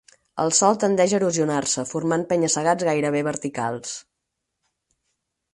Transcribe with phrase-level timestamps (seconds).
[0.43, 3.93] El sòl tendeix a erosionar-se, formant penya-segats gairebé verticals.